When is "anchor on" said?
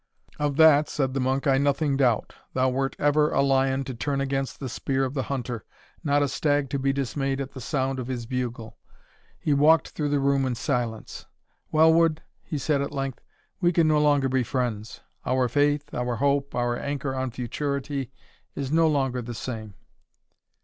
16.75-17.29